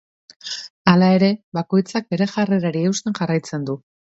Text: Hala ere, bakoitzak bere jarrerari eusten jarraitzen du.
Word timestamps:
Hala 0.91 1.09
ere, 1.17 1.29
bakoitzak 1.59 2.09
bere 2.15 2.29
jarrerari 2.35 2.85
eusten 2.89 3.19
jarraitzen 3.21 3.69
du. 3.71 3.79